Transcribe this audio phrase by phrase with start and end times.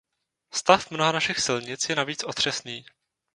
[0.59, 2.85] Stav mnoha našich silnic je navíc otřesný.